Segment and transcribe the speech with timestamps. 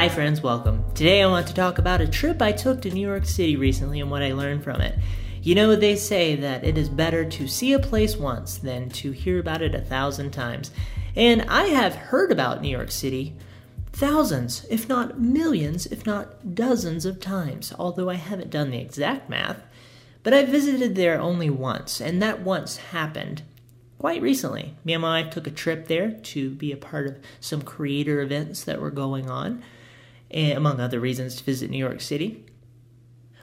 [0.00, 0.82] Hi, friends, welcome.
[0.94, 4.00] Today I want to talk about a trip I took to New York City recently
[4.00, 4.98] and what I learned from it.
[5.42, 9.10] You know, they say that it is better to see a place once than to
[9.10, 10.70] hear about it a thousand times.
[11.14, 13.36] And I have heard about New York City
[13.92, 19.28] thousands, if not millions, if not dozens of times, although I haven't done the exact
[19.28, 19.60] math.
[20.22, 23.42] But I visited there only once, and that once happened
[23.98, 24.76] quite recently.
[24.82, 28.22] Me and my wife took a trip there to be a part of some creator
[28.22, 29.62] events that were going on,
[30.32, 32.44] among other reasons to visit New York City.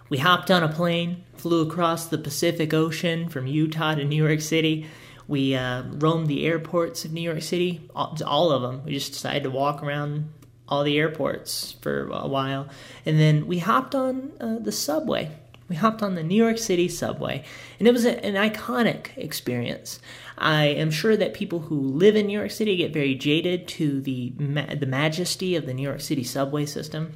[0.09, 4.41] We hopped on a plane, flew across the Pacific Ocean from Utah to New York
[4.41, 4.87] City.
[5.27, 8.85] We uh, roamed the airports of New York City, all, all of them.
[8.85, 10.29] We just decided to walk around
[10.69, 12.67] all the airports for a while.
[13.05, 15.31] And then we hopped on uh, the subway.
[15.69, 17.43] We hopped on the New York City subway,
[17.77, 19.99] and it was a, an iconic experience.
[20.37, 23.99] I am sure that people who live in New York City get very jaded to
[23.99, 27.13] the ma- the majesty of the New York City subway system.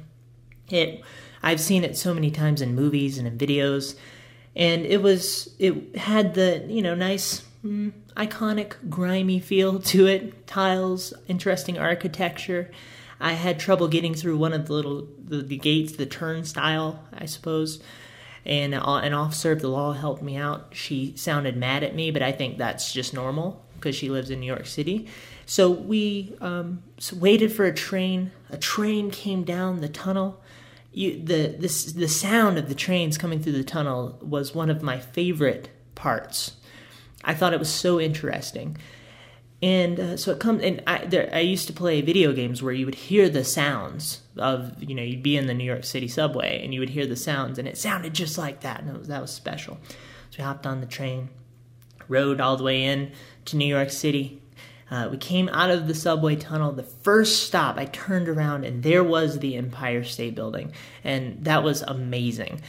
[0.68, 1.02] It,
[1.42, 3.96] I've seen it so many times in movies and in videos,
[4.54, 10.46] and it was it had the you know nice mm, iconic grimy feel to it,
[10.46, 12.70] tiles, interesting architecture.
[13.18, 17.24] I had trouble getting through one of the little the, the gates, the turnstile, I
[17.24, 17.82] suppose
[18.44, 20.68] and uh, an officer of the law helped me out.
[20.72, 24.40] She sounded mad at me, but I think that's just normal because she lives in
[24.40, 25.08] New York City.
[25.46, 28.30] So we um, so waited for a train.
[28.50, 30.40] A train came down the tunnel.
[30.92, 34.82] You, the this the sound of the trains coming through the tunnel was one of
[34.82, 36.56] my favorite parts.
[37.24, 38.76] I thought it was so interesting
[39.62, 42.72] and uh, so it comes and I, there, I used to play video games where
[42.72, 46.08] you would hear the sounds of you know you'd be in the new york city
[46.08, 48.82] subway and you would hear the sounds and it sounded just like that.
[48.82, 49.78] And was, that was special.
[50.30, 51.28] So we hopped on the train
[52.08, 53.12] rode all the way in
[53.46, 54.42] to new york city.
[54.90, 56.72] Uh, we came out of the subway tunnel.
[56.72, 60.72] The first stop i turned around and there was the empire state building.
[61.04, 62.62] And that was amazing.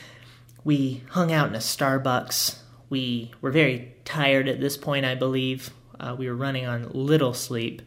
[0.63, 2.59] We hung out in a starbucks.
[2.89, 5.71] We were very tired at this point i believe
[6.03, 7.81] uh, we were running on little sleep.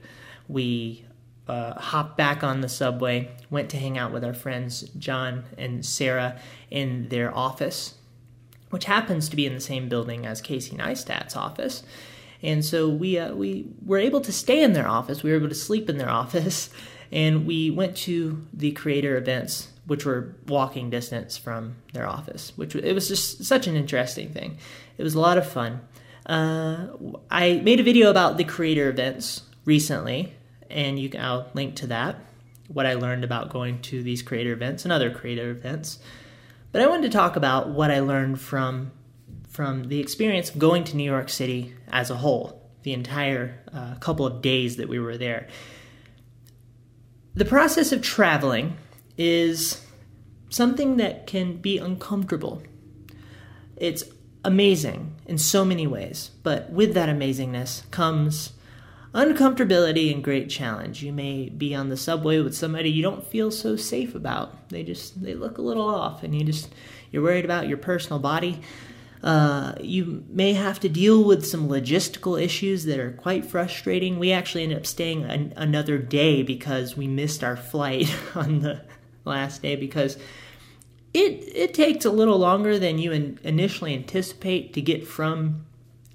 [0.49, 1.04] We
[1.47, 5.84] uh, hopped back on the subway, went to hang out with our friends John and
[5.84, 6.41] Sarah
[6.71, 7.94] in their office,
[8.71, 11.82] which happens to be in the same building as Casey Neistat's office.
[12.43, 15.22] And so we uh, we were able to stay in their office.
[15.22, 16.71] We were able to sleep in their office,
[17.12, 22.53] and we went to the creator events, which were walking distance from their office.
[22.56, 24.59] Which it was just such an interesting thing.
[24.97, 25.81] It was a lot of fun.
[26.27, 26.89] Uh,
[27.31, 30.35] I made a video about the creator events recently,
[30.69, 32.17] and you I'll link to that.
[32.69, 36.01] What I learned about going to these creator events and other creator events.
[36.73, 38.91] But I wanted to talk about what I learned from
[39.49, 43.95] from the experience of going to New York City as a whole, the entire uh,
[43.95, 45.49] couple of days that we were there.
[47.35, 48.77] The process of traveling
[49.17, 49.83] is
[50.51, 52.63] something that can be uncomfortable.
[53.77, 54.05] It's
[54.47, 58.53] amazing in so many ways, but with that amazingness comes
[59.12, 61.03] uncomfortability and great challenge.
[61.03, 64.69] You may be on the subway with somebody you don't feel so safe about.
[64.69, 66.73] They just they look a little off, and you just
[67.11, 68.61] you're worried about your personal body.
[69.23, 74.19] Uh, you may have to deal with some logistical issues that are quite frustrating.
[74.19, 78.83] We actually ended up staying an, another day because we missed our flight on the
[79.25, 80.19] last day because
[81.16, 85.65] it it takes a little longer than you in, initially anticipate to get from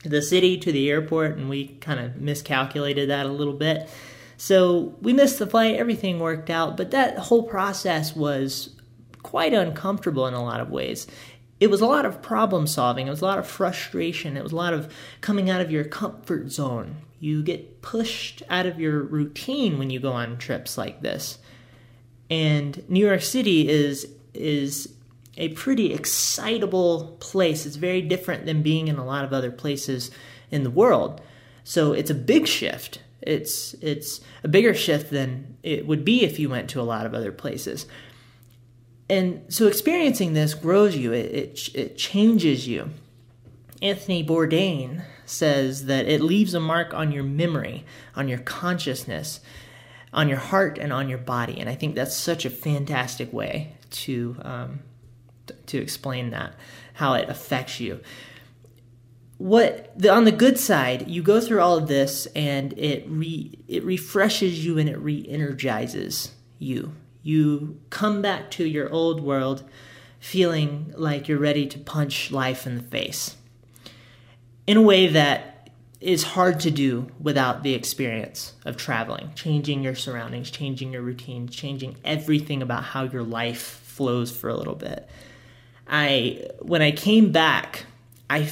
[0.04, 3.90] the city to the airport, and we kind of miscalculated that a little bit.
[4.38, 5.76] So we missed the flight.
[5.76, 8.76] Everything worked out, but that whole process was
[9.22, 11.06] quite uncomfortable in a lot of ways.
[11.60, 13.06] It was a lot of problem solving.
[13.06, 14.36] It was a lot of frustration.
[14.36, 14.92] It was a lot of
[15.22, 16.96] coming out of your comfort zone.
[17.20, 21.38] You get pushed out of your routine when you go on trips like this.
[22.32, 24.94] And New York City is is
[25.38, 27.66] a pretty excitable place.
[27.66, 30.12] It's very different than being in a lot of other places
[30.50, 31.22] in the world.
[31.64, 33.02] So it's a big shift.
[33.22, 37.06] It's it's a bigger shift than it would be if you went to a lot
[37.06, 37.86] of other places.
[39.10, 41.14] And so experiencing this grows you.
[41.14, 42.90] It it, it changes you.
[43.82, 47.84] Anthony Bourdain says that it leaves a mark on your memory,
[48.16, 49.40] on your consciousness,
[50.14, 51.60] on your heart, and on your body.
[51.60, 54.80] And I think that's such a fantastic way to um,
[55.68, 56.56] to explain that
[56.94, 58.00] how it affects you.
[59.38, 63.58] What the, on the good side you go through all of this and it re,
[63.68, 66.94] it refreshes you and it re-energizes you.
[67.24, 69.64] You come back to your old world
[70.20, 73.36] feeling like you're ready to punch life in the face
[74.68, 79.96] in a way that is hard to do without the experience of traveling, changing your
[79.96, 85.08] surroundings, changing your routine, changing everything about how your life flows for a little bit.
[85.88, 87.86] I when I came back,
[88.28, 88.52] I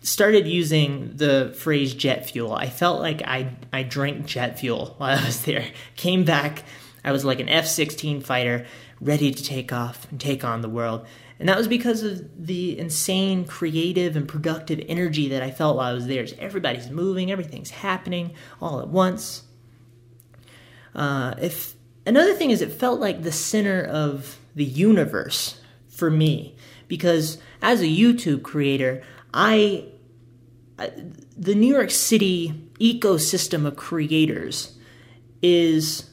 [0.00, 2.54] started using the phrase jet fuel.
[2.54, 5.66] I felt like I I drank jet fuel while I was there.
[5.96, 6.62] Came back,
[7.04, 8.64] I was like an F-16 fighter,
[9.02, 11.06] ready to take off and take on the world.
[11.38, 15.90] And that was because of the insane creative and productive energy that I felt while
[15.90, 16.26] I was there.
[16.38, 18.32] everybody's moving, everything's happening
[18.62, 19.42] all at once.
[20.94, 21.74] Uh, if
[22.06, 26.56] another thing is, it felt like the center of the universe for me
[26.88, 29.02] because as a YouTube creator,
[29.32, 29.86] I
[31.36, 34.76] the New York City ecosystem of creators
[35.42, 36.10] is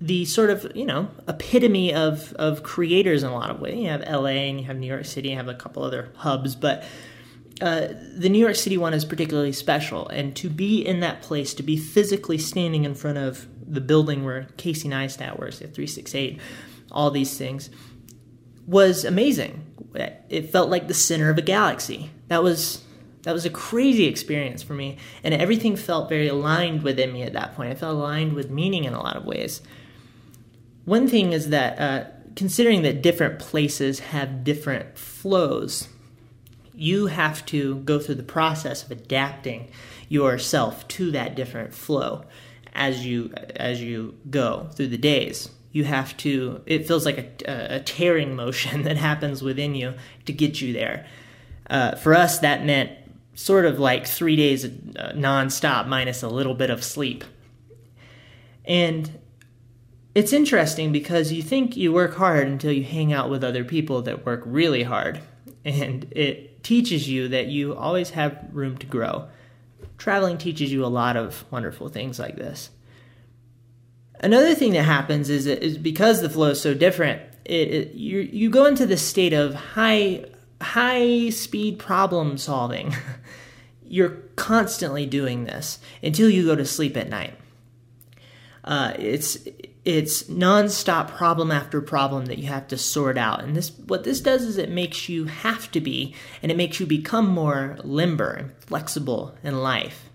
[0.00, 3.76] the sort of you know epitome of of creators in a lot of ways.
[3.76, 5.30] You have LA and you have New York City.
[5.30, 6.84] You have a couple other hubs, but
[7.60, 10.08] uh, the New York City one is particularly special.
[10.08, 14.24] And to be in that place, to be physically standing in front of the building
[14.24, 16.40] where Casey Neistat works at 368,
[16.94, 17.68] all these things,
[18.66, 19.60] was amazing.
[20.30, 22.10] It felt like the center of a galaxy.
[22.28, 22.82] That was
[23.22, 27.32] that was a crazy experience for me, and everything felt very aligned within me at
[27.32, 27.70] that point.
[27.70, 29.62] I felt aligned with meaning in a lot of ways.
[30.84, 35.88] One thing is that uh, considering that different places have different flows,
[36.74, 39.70] you have to go through the process of adapting
[40.08, 42.24] yourself to that different flow
[42.74, 47.76] as you as you go through the days you have to it feels like a,
[47.76, 49.92] a tearing motion that happens within you
[50.24, 51.06] to get you there
[51.68, 52.90] uh, for us that meant
[53.34, 57.24] sort of like three days uh, nonstop minus a little bit of sleep
[58.64, 59.18] and
[60.14, 64.02] it's interesting because you think you work hard until you hang out with other people
[64.02, 65.20] that work really hard.
[65.64, 69.28] And it teaches you that you always have room to grow.
[69.98, 72.70] Traveling teaches you a lot of wonderful things like this.
[74.24, 78.20] Another thing that happens is, is because the flow is so different, it, it, you,
[78.20, 80.24] you go into this state of high,
[80.62, 82.96] high speed problem solving.
[83.86, 87.34] You're constantly doing this until you go to sleep at night.
[88.64, 89.36] Uh, it's
[89.84, 93.44] it's nonstop problem after problem that you have to sort out.
[93.44, 96.80] And this what this does is it makes you have to be and it makes
[96.80, 100.08] you become more limber and flexible in life.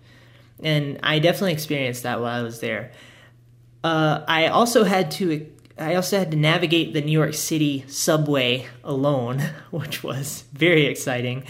[0.64, 2.92] And I definitely experienced that while I was there.
[3.84, 5.48] Uh, I also had to
[5.78, 9.40] I also had to navigate the New York City subway alone,
[9.72, 11.46] which was very exciting.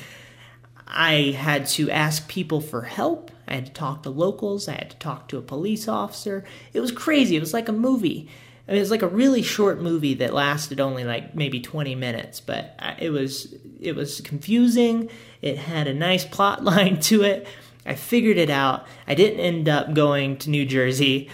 [0.88, 3.32] I had to ask people for help.
[3.48, 4.68] I had to talk to locals.
[4.68, 6.44] I had to talk to a police officer.
[6.74, 7.36] It was crazy.
[7.36, 8.30] It was like a movie.
[8.68, 11.96] I mean, it was like a really short movie that lasted only like maybe 20
[11.96, 15.10] minutes, but it was it was confusing.
[15.42, 17.48] It had a nice plot line to it.
[17.84, 18.86] I figured it out.
[19.08, 21.30] I didn't end up going to New Jersey,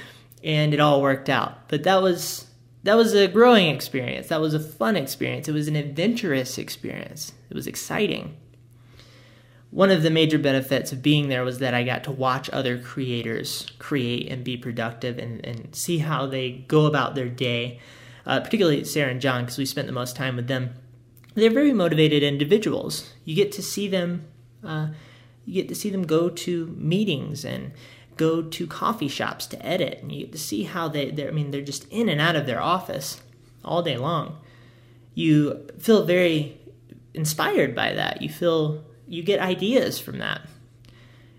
[0.46, 1.68] and it all worked out.
[1.68, 2.46] But that was
[2.84, 4.28] that was a growing experience.
[4.28, 5.50] That was a fun experience.
[5.50, 7.34] It was an adventurous experience.
[7.50, 8.38] It was exciting
[9.76, 12.78] one of the major benefits of being there was that I got to watch other
[12.78, 17.82] creators create and be productive and, and see how they go about their day,
[18.26, 20.76] uh, particularly Sarah and John, because we spent the most time with them.
[21.34, 23.12] They're very motivated individuals.
[23.26, 24.24] You get to see them.
[24.64, 24.92] Uh,
[25.44, 27.74] you get to see them go to meetings and
[28.18, 31.12] go to coffee shops to edit, and you see how they.
[31.28, 33.22] I mean, they're just in and out of their office
[33.64, 34.38] all day long.
[35.14, 36.60] You feel very
[37.14, 38.22] inspired by that.
[38.22, 40.42] You feel you get ideas from that.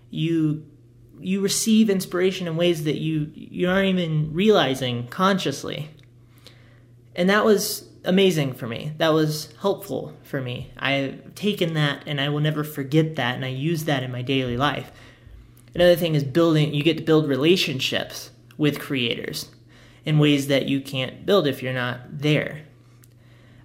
[0.09, 0.65] You
[1.19, 5.89] you receive inspiration in ways that you you aren't even realizing consciously.
[7.15, 8.93] And that was amazing for me.
[8.97, 10.71] That was helpful for me.
[10.77, 14.21] I've taken that and I will never forget that and I use that in my
[14.21, 14.91] daily life.
[15.75, 19.49] Another thing is building you get to build relationships with creators
[20.05, 22.61] in ways that you can't build if you're not there.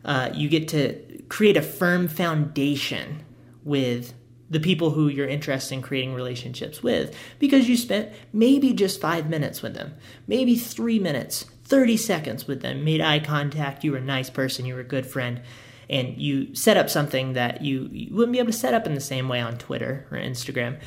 [0.04, 3.22] Uh, you get to create a firm foundation
[3.64, 4.12] with
[4.50, 9.30] the people who you're interested in creating relationships with because you spent maybe just five
[9.30, 9.94] minutes with them,
[10.26, 14.66] maybe three minutes, 30 seconds with them, made eye contact, you were a nice person,
[14.66, 15.40] you were a good friend,
[15.88, 18.94] and you set up something that you, you wouldn't be able to set up in
[18.94, 20.78] the same way on Twitter or Instagram.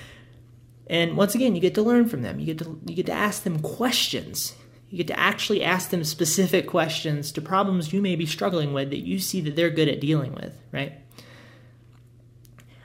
[0.88, 2.40] And once again, you get to learn from them.
[2.40, 4.56] You get to you get to ask them questions.
[4.90, 8.92] You get to actually ask them specific questions to problems you may be struggling with
[8.92, 10.94] that you see that they're good at dealing with, right?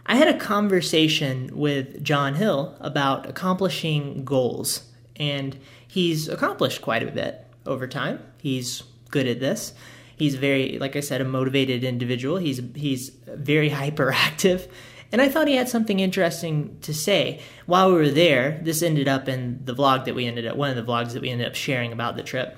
[0.07, 7.13] I had a conversation with John Hill about accomplishing goals, and he's accomplished quite a
[7.13, 8.21] bit over time.
[8.39, 9.73] He's good at this.
[10.17, 12.39] He's very, like I said, a motivated individual.
[12.39, 14.69] He's he's very hyperactive,
[15.13, 17.41] And I thought he had something interesting to say.
[17.67, 20.71] While we were there, this ended up in the vlog that we ended up, one
[20.71, 22.57] of the vlogs that we ended up sharing about the trip.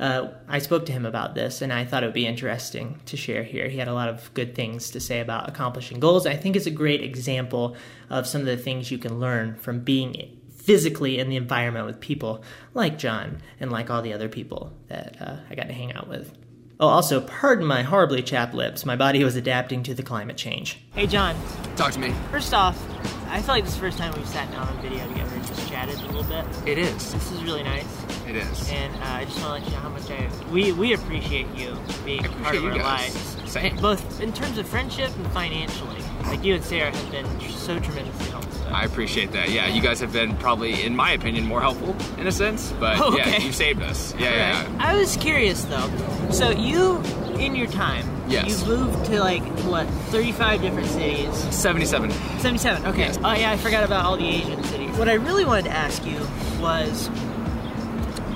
[0.00, 3.16] Uh, I spoke to him about this, and I thought it would be interesting to
[3.16, 3.68] share here.
[3.68, 6.26] He had a lot of good things to say about accomplishing goals.
[6.26, 7.76] I think it's a great example
[8.08, 11.98] of some of the things you can learn from being physically in the environment with
[11.98, 12.44] people
[12.74, 16.08] like John and like all the other people that uh, I got to hang out
[16.08, 16.32] with.
[16.80, 18.86] Oh, also, pardon my horribly chapped lips.
[18.86, 20.78] My body was adapting to the climate change.
[20.94, 21.34] Hey, John.
[21.74, 22.14] Talk to me.
[22.30, 22.80] First off,
[23.28, 25.44] I feel like this is the first time we've sat down on video together and
[25.44, 26.44] just chatted a little bit.
[26.68, 27.12] It is.
[27.12, 27.84] This is really nice.
[28.28, 28.70] It is.
[28.70, 31.46] And uh, I just want to let you know how much I we we appreciate
[31.56, 33.36] you being I a part of appreciate our guys.
[33.36, 33.76] lives, Same.
[33.78, 36.00] both in terms of friendship and financially.
[36.24, 38.57] Like you and Sarah have been so tremendously helpful.
[38.72, 39.50] I appreciate that.
[39.50, 42.72] Yeah, you guys have been probably, in my opinion, more helpful in a sense.
[42.78, 43.44] But Oh, yeah, okay.
[43.44, 44.14] you saved us.
[44.18, 44.76] Yeah, yeah.
[44.78, 45.90] I was curious though.
[46.30, 46.98] So you,
[47.38, 48.60] in your time, Yes.
[48.60, 51.34] you moved to like what, 35 different cities.
[51.54, 52.10] 77.
[52.10, 52.86] 77.
[52.86, 52.98] Okay.
[53.00, 53.18] Yes.
[53.24, 54.90] Oh yeah, I forgot about all the Asian cities.
[54.98, 56.18] What I really wanted to ask you
[56.60, 57.08] was,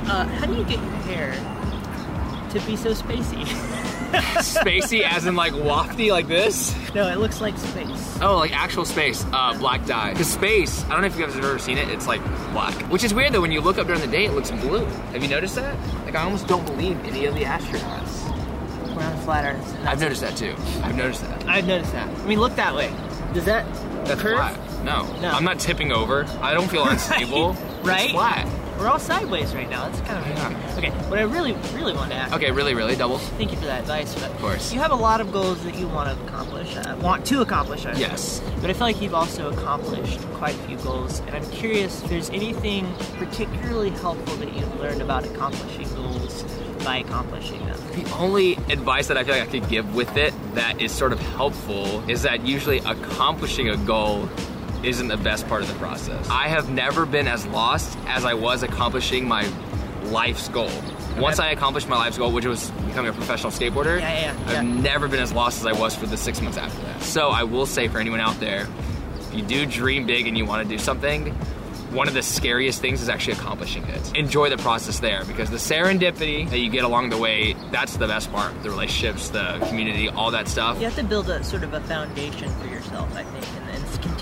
[0.09, 1.33] uh, how do you get your hair
[2.51, 3.47] to be so spacey?
[4.13, 6.75] Spacey, as in like wafty, like this.
[6.95, 8.19] no, it looks like space.
[8.21, 10.13] Oh, like actual space, uh, black dye.
[10.13, 11.89] Because space, I don't know if you guys have ever seen it.
[11.89, 13.41] It's like black, which is weird though.
[13.41, 14.85] When you look up during the day, it looks blue.
[14.85, 15.77] Have you noticed that?
[16.05, 18.21] Like I almost don't believe any of the astronauts.
[18.95, 19.77] We're on flat Earth.
[19.87, 20.55] I've noticed that too.
[20.83, 21.49] I've noticed that.
[21.49, 22.09] I've noticed that.
[22.09, 22.93] I mean, look that way.
[23.33, 23.65] Does that
[24.05, 24.37] That's curve?
[24.37, 24.59] flat.
[24.85, 25.11] No.
[25.21, 25.31] No.
[25.31, 26.27] I'm not tipping over.
[26.43, 27.55] I don't feel unstable.
[27.83, 28.05] Right?
[28.05, 28.47] It's flat.
[28.79, 29.89] We're all sideways right now.
[29.89, 30.75] That's kind of Yeah.
[30.79, 32.35] Okay, what I really, really want to ask.
[32.35, 33.23] Okay, really, really doubles.
[33.39, 34.15] Thank you for that advice.
[34.15, 34.73] But of course.
[34.73, 37.87] You have a lot of goals that you want to accomplish, uh, want to accomplish.
[37.87, 38.41] I Yes.
[38.61, 42.09] But I feel like you've also accomplished quite a few goals, and I'm curious if
[42.09, 46.45] there's anything particularly helpful that you've learned about accomplishing goals
[46.85, 47.79] by accomplishing them.
[47.95, 51.13] The only advice that I feel like I could give with it that is sort
[51.13, 54.29] of helpful is that usually accomplishing a goal
[54.85, 56.29] isn't the best part of the process.
[56.29, 59.49] I have never been as lost as I was accomplishing my
[60.05, 60.71] life's goal.
[61.19, 64.59] Once I accomplished my life's goal, which was becoming a professional skateboarder, Yeah, yeah, yeah.
[64.61, 67.03] I've never been as lost as I was for the six months after that.
[67.03, 68.67] So I will say for anyone out there,
[69.21, 71.33] if you do dream big and you want to do something,
[71.93, 74.17] one of the scariest things is actually accomplishing it.
[74.17, 78.07] Enjoy the process there because the serendipity that you get along the way, that's the
[78.07, 78.51] best part.
[78.63, 80.79] The relationships, the community, all that stuff.
[80.79, 83.45] You have to build a sort of a foundation for yourself, I think,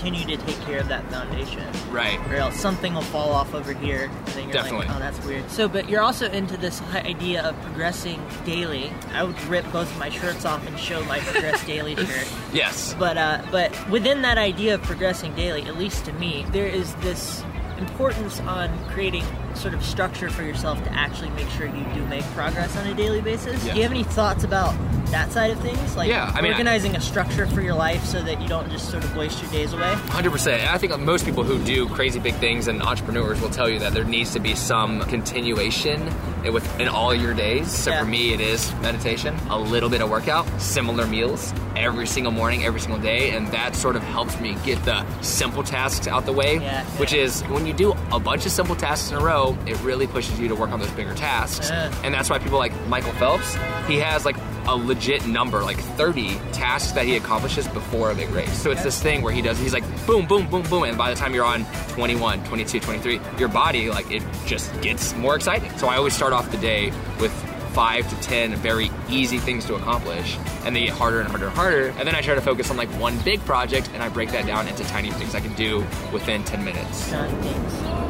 [0.01, 1.63] continue to take care of that foundation.
[1.91, 2.19] Right.
[2.29, 4.87] or else something will fall off over here, and then you're Definitely.
[4.87, 5.49] like, oh, that's weird.
[5.51, 8.91] So, but you're also into this idea of progressing daily.
[9.13, 12.27] I would rip both of my shirts off and show my progress daily shirt.
[12.51, 12.95] Yes.
[12.97, 16.95] But, uh, but within that idea of progressing daily, at least to me, there is
[16.95, 17.43] this
[17.81, 19.23] importance on creating
[19.55, 22.93] sort of structure for yourself to actually make sure you do make progress on a
[22.93, 23.63] daily basis.
[23.65, 23.73] Yeah.
[23.73, 24.73] Do you have any thoughts about
[25.07, 25.95] that side of things?
[25.97, 28.89] Like Yeah, I mean, organizing a structure for your life so that you don't just
[28.89, 29.93] sort of waste your days away?
[29.93, 30.67] 100%.
[30.67, 33.93] I think most people who do crazy big things and entrepreneurs will tell you that
[33.93, 36.05] there needs to be some continuation
[36.51, 37.69] within all your days.
[37.71, 37.99] So Yeah.
[38.01, 42.63] for me, it is meditation, a little bit of workout, similar meals every single morning,
[42.63, 43.31] every single day.
[43.31, 47.13] And that sort of helps me get the simple tasks out the way, Yeah, which
[47.13, 47.21] yeah.
[47.23, 50.39] is when you do a bunch of simple tasks in a row, it really pushes
[50.39, 51.69] you to work on those bigger tasks.
[51.69, 51.93] Yeah.
[52.03, 53.55] And that's why people like Michael Phelps,
[53.87, 54.35] he has like
[54.67, 58.51] a legit number, like 30 tasks that he accomplishes before a big race.
[58.61, 60.83] So it's this thing where he does, he's like boom, boom, boom, boom.
[60.83, 65.15] And by the time you're on 21, 22, 23, your body, like it just gets
[65.15, 65.75] more exciting.
[65.79, 67.33] So I always start off the day with
[67.73, 70.37] five to 10 very easy things to accomplish.
[70.65, 71.87] And they get harder and harder and harder.
[71.97, 74.45] And then I try to focus on like one big project and I break that
[74.45, 75.79] down into tiny things I can do
[76.11, 77.09] within 10 minutes.
[77.09, 78.01] John, thanks.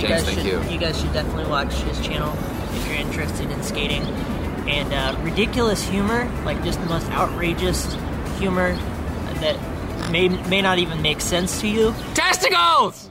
[0.00, 0.70] James, guys thank should, you.
[0.70, 2.36] You guys should definitely watch his channel
[2.74, 4.02] if you're interested in skating.
[4.66, 7.94] And uh, ridiculous humor, like just the most outrageous
[8.38, 8.74] humor
[9.40, 9.58] that
[10.10, 11.94] may may not even make sense to you.
[12.14, 13.03] Testicles!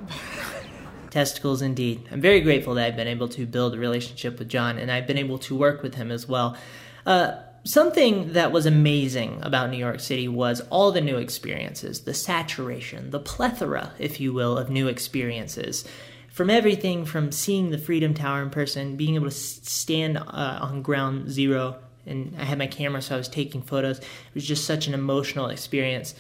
[1.14, 2.10] Testicles, indeed.
[2.12, 5.06] I'm very grateful that I've been able to build a relationship with John, and I've
[5.06, 6.58] been able to work with him as well.
[7.06, 12.16] Uh, something that was amazing about New York City was all the new experiences, the
[12.16, 15.86] saturation, the plethora, if you will, of new experiences.
[16.32, 20.82] From everything from seeing the Freedom Tower in person, being able to stand uh, on
[20.82, 21.78] ground zero,
[22.08, 24.00] and I had my camera, so I was taking photos.
[24.00, 26.16] It was just such an emotional experience.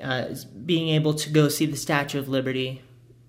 [0.00, 0.26] Uh,
[0.64, 2.82] being able to go see the Statue of Liberty,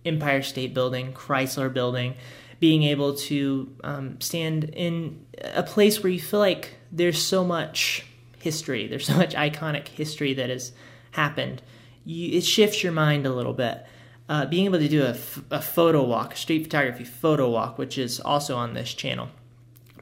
[0.09, 2.15] Empire State Building, Chrysler Building,
[2.59, 8.05] being able to um, stand in a place where you feel like there's so much
[8.39, 10.73] history, there's so much iconic history that has
[11.11, 11.61] happened.
[12.03, 13.85] You, it shifts your mind a little bit.
[14.27, 15.13] Uh, being able to do a,
[15.61, 19.29] photo walk, a street photography photo walk, which is also on this channel.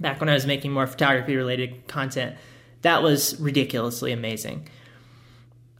[0.01, 2.35] Back when I was making more photography related content,
[2.81, 4.67] that was ridiculously amazing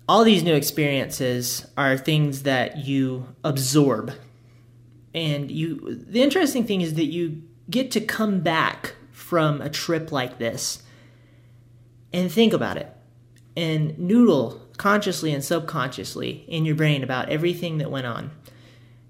[0.08, 4.14] all these new experiences are things that you absorb.
[5.14, 10.12] And you the interesting thing is that you get to come back from a trip
[10.12, 10.84] like this
[12.14, 12.94] and think about it
[13.56, 18.32] and noodle consciously and subconsciously in your brain about everything that went on.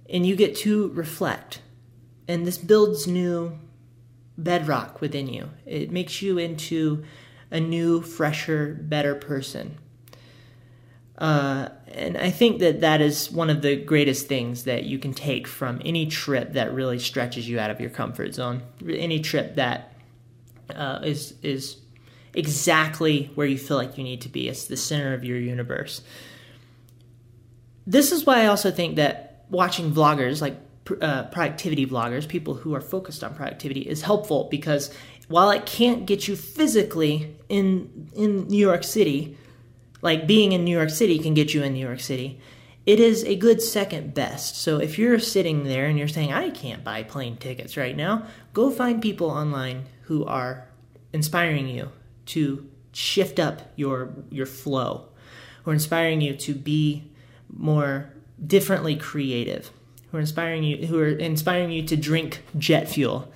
[0.09, 1.61] And you get to reflect.
[2.27, 3.59] And this builds new
[4.37, 5.49] bedrock within you.
[5.65, 7.03] It makes you into
[7.51, 9.77] a new, fresher, better person.
[11.17, 15.13] Uh, and I think that that is one of the greatest things that you can
[15.13, 18.61] take from any trip that really stretches you out of your comfort zone.
[18.87, 19.93] Any trip that
[20.73, 21.77] uh, is is
[22.33, 24.47] exactly where you feel like you need to be.
[24.47, 26.01] It's the center of your universe.
[27.87, 30.57] This is why I also think that watching vloggers like
[31.01, 34.93] uh, productivity vloggers, people who are focused on productivity, is helpful because
[35.29, 39.35] while it can't get you physically in in New York City,
[40.01, 42.39] like being in New York City can get you in New York City.
[42.85, 44.55] It is a good second best.
[44.57, 48.25] So if you're sitting there and you're saying, I can't buy plane tickets right now,
[48.53, 50.69] go find people online who are
[51.11, 51.91] inspiring you
[52.27, 55.09] to shift up your your flow,
[55.63, 57.11] who are inspiring you to be
[57.49, 58.13] more
[58.45, 59.71] differently creative,
[60.11, 63.31] who are inspiring you who are inspiring you to drink jet fuel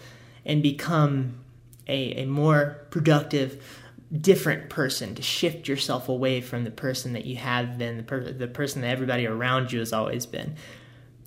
[0.45, 1.41] and become
[1.87, 3.80] a, a more productive
[4.19, 8.31] different person to shift yourself away from the person that you have been the, per-
[8.31, 10.55] the person that everybody around you has always been.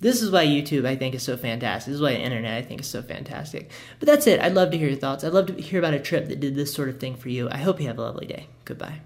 [0.01, 1.87] This is why youtube i think is so fantastic.
[1.87, 3.71] This is why the internet i think is so fantastic.
[3.99, 4.39] But that's it.
[4.39, 5.23] I'd love to hear your thoughts.
[5.23, 7.49] I'd love to hear about a trip that did this sort of thing for you.
[7.49, 8.47] I hope you have a lovely day.
[8.65, 9.01] Goodbye